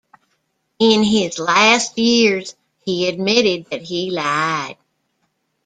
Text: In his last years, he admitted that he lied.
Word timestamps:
In 0.79 1.03
his 1.03 1.37
last 1.37 1.95
years, 1.99 2.55
he 2.83 3.07
admitted 3.07 3.67
that 3.69 3.83
he 3.83 4.09
lied. 4.09 4.77